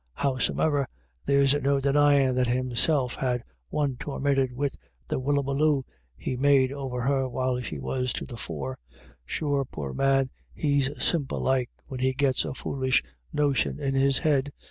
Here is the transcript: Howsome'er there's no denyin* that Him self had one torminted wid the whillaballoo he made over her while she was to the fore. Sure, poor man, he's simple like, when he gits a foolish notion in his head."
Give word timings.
Howsome'er 0.15 0.87
there's 1.25 1.53
no 1.61 1.79
denyin* 1.79 2.33
that 2.33 2.47
Him 2.47 2.75
self 2.75 3.13
had 3.17 3.43
one 3.69 3.97
torminted 3.97 4.51
wid 4.51 4.73
the 5.07 5.19
whillaballoo 5.21 5.83
he 6.17 6.35
made 6.35 6.71
over 6.71 7.01
her 7.01 7.29
while 7.29 7.61
she 7.61 7.77
was 7.77 8.11
to 8.13 8.25
the 8.25 8.35
fore. 8.35 8.79
Sure, 9.27 9.63
poor 9.63 9.93
man, 9.93 10.31
he's 10.55 10.89
simple 11.03 11.39
like, 11.39 11.69
when 11.85 11.99
he 11.99 12.13
gits 12.13 12.45
a 12.45 12.55
foolish 12.55 13.03
notion 13.31 13.79
in 13.79 13.93
his 13.93 14.17
head." 14.17 14.51